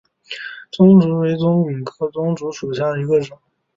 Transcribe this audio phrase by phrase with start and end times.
[0.71, 3.37] 棕竹为棕榈科棕竹属下的一个种。